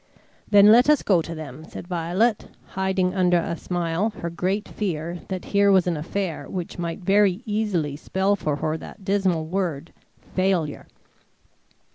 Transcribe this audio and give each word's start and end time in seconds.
"Then 0.49 0.71
let 0.71 0.89
us 0.89 1.03
go 1.03 1.21
to 1.21 1.35
them," 1.35 1.63
said 1.63 1.87
Violet, 1.87 2.47
hiding 2.69 3.13
under 3.13 3.37
a 3.37 3.55
smile 3.55 4.09
her 4.09 4.31
great 4.31 4.67
fear 4.67 5.19
that 5.27 5.45
here 5.53 5.71
was 5.71 5.85
an 5.85 5.95
affair 5.95 6.49
which 6.49 6.79
might 6.79 7.01
very 7.01 7.43
easily 7.45 7.95
spell 7.95 8.35
for 8.35 8.55
her 8.55 8.77
that 8.77 9.05
dismal 9.05 9.45
word, 9.45 9.93
failure. 10.33 10.87